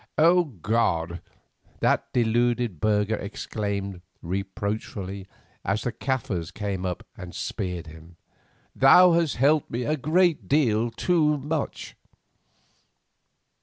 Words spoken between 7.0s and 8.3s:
and speared him,